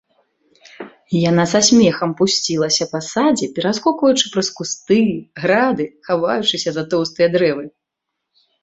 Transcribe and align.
Яна 1.29 1.43
са 1.51 1.61
смехам 1.67 2.15
пусцілася 2.21 2.89
па 2.95 2.99
садзе, 3.09 3.51
пераскокваючы 3.59 4.25
праз 4.37 4.47
кусты, 4.61 5.01
грады, 5.45 5.85
хаваючыся 6.11 6.69
за 6.81 6.91
тоўстыя 6.93 7.27
дрэвы. 7.39 7.63